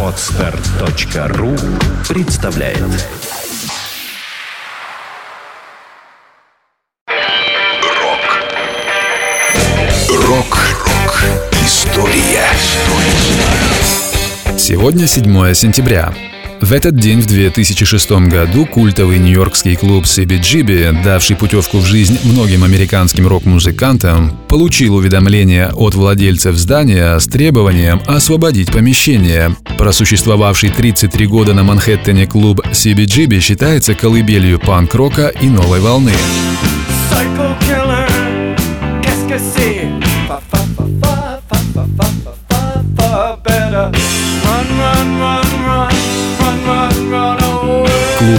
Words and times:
Отстар.ру 0.00 1.56
представляет. 2.08 2.78
Рок. 7.98 8.42
Рок-рок 10.08 11.24
История. 11.64 12.46
Сегодня 14.56 15.08
7 15.08 15.54
сентября. 15.54 16.14
В 16.64 16.72
этот 16.72 16.96
день 16.96 17.20
в 17.20 17.26
2006 17.26 18.10
году 18.26 18.64
культовый 18.64 19.18
нью-йоркский 19.18 19.76
клуб 19.76 20.04
CBGB, 20.04 21.04
давший 21.04 21.36
путевку 21.36 21.76
в 21.76 21.84
жизнь 21.84 22.18
многим 22.24 22.64
американским 22.64 23.28
рок-музыкантам, 23.28 24.34
получил 24.48 24.94
уведомление 24.94 25.68
от 25.68 25.94
владельцев 25.94 26.56
здания 26.56 27.18
с 27.18 27.26
требованием 27.26 28.00
освободить 28.06 28.72
помещение. 28.72 29.54
Просуществовавший 29.76 30.70
33 30.70 31.26
года 31.26 31.52
на 31.52 31.64
Манхэттене 31.64 32.26
клуб 32.26 32.62
CBGB 32.72 33.40
считается 33.40 33.94
колыбелью 33.94 34.58
панк-рока 34.58 35.28
и 35.28 35.48
новой 35.50 35.80
волны. 35.80 36.12
Qu'est-ce 39.02 39.28
que 39.28 39.38
c'est? 39.38 39.84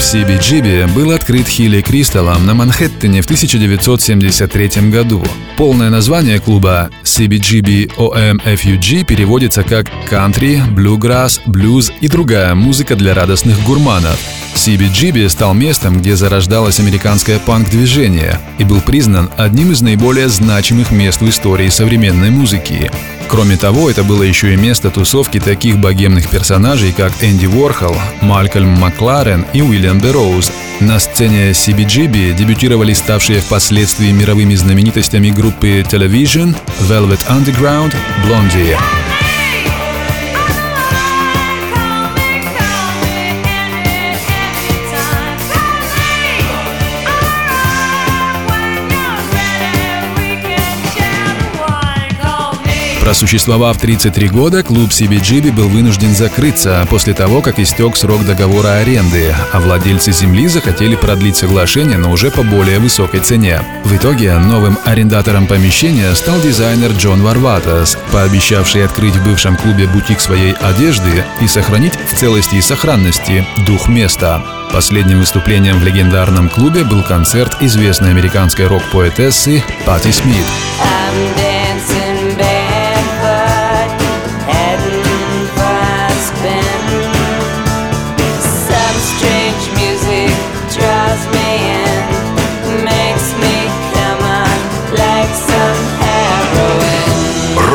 Клуб 0.00 0.24
CBGB 0.24 0.94
был 0.94 1.10
открыт 1.10 1.46
Хилли 1.46 1.82
Кристаллом 1.82 2.46
на 2.46 2.54
Манхэттене 2.54 3.20
в 3.20 3.26
1973 3.26 4.88
году. 4.90 5.22
Полное 5.60 5.90
название 5.90 6.40
клуба 6.40 6.88
CBGB 7.04 7.94
OMFUG 7.98 9.04
переводится 9.04 9.62
как 9.62 9.88
«Country, 10.10 10.58
Bluegrass, 10.74 11.38
Blues 11.44 11.92
и 12.00 12.08
другая 12.08 12.54
музыка 12.54 12.96
для 12.96 13.12
радостных 13.12 13.62
гурманов». 13.64 14.18
CBGB 14.54 15.28
стал 15.28 15.52
местом, 15.52 16.00
где 16.00 16.16
зарождалось 16.16 16.80
американское 16.80 17.38
панк-движение 17.38 18.40
и 18.56 18.64
был 18.64 18.80
признан 18.80 19.28
одним 19.36 19.72
из 19.72 19.82
наиболее 19.82 20.30
значимых 20.30 20.92
мест 20.92 21.20
в 21.20 21.28
истории 21.28 21.68
современной 21.68 22.30
музыки. 22.30 22.90
Кроме 23.28 23.58
того, 23.58 23.90
это 23.90 24.02
было 24.02 24.22
еще 24.22 24.54
и 24.54 24.56
место 24.56 24.88
тусовки 24.88 25.40
таких 25.40 25.76
богемных 25.76 26.30
персонажей, 26.30 26.92
как 26.92 27.12
Энди 27.20 27.44
Уорхол, 27.44 27.96
Малькольм 28.22 28.70
Макларен 28.70 29.44
и 29.52 29.60
Уильям 29.60 30.00
Берроуз. 30.00 30.50
На 30.80 30.98
сцене 30.98 31.50
CBGB 31.50 32.34
дебютировали 32.34 32.94
ставшие 32.94 33.40
впоследствии 33.40 34.12
мировыми 34.12 34.54
знаменитостями 34.54 35.28
группы 35.28 35.80
Television, 35.80 36.56
Velvet 36.88 37.20
Underground, 37.28 37.94
Blondie. 38.24 38.99
Просуществовав 53.10 53.76
33 53.76 54.28
года, 54.28 54.62
клуб 54.62 54.90
CBGB 54.90 55.50
был 55.50 55.68
вынужден 55.68 56.14
закрыться 56.14 56.86
после 56.88 57.12
того, 57.12 57.42
как 57.42 57.58
истек 57.58 57.96
срок 57.96 58.24
договора 58.24 58.74
аренды, 58.74 59.34
а 59.52 59.58
владельцы 59.58 60.12
земли 60.12 60.46
захотели 60.46 60.94
продлить 60.94 61.34
соглашение, 61.34 61.98
но 61.98 62.12
уже 62.12 62.30
по 62.30 62.44
более 62.44 62.78
высокой 62.78 63.18
цене. 63.18 63.62
В 63.82 63.96
итоге 63.96 64.38
новым 64.38 64.78
арендатором 64.84 65.48
помещения 65.48 66.14
стал 66.14 66.40
дизайнер 66.40 66.92
Джон 66.92 67.20
Варватас, 67.24 67.98
пообещавший 68.12 68.84
открыть 68.84 69.16
в 69.16 69.24
бывшем 69.24 69.56
клубе 69.56 69.88
бутик 69.88 70.20
своей 70.20 70.52
одежды 70.52 71.24
и 71.40 71.48
сохранить 71.48 71.98
в 72.06 72.14
целости 72.14 72.54
и 72.54 72.62
сохранности 72.62 73.44
дух 73.66 73.88
места. 73.88 74.40
Последним 74.72 75.18
выступлением 75.18 75.80
в 75.80 75.84
легендарном 75.84 76.48
клубе 76.48 76.84
был 76.84 77.02
концерт 77.02 77.56
известной 77.60 78.10
американской 78.10 78.68
рок-поэтессы 78.68 79.64
Патти 79.84 80.12
Смит. 80.12 80.46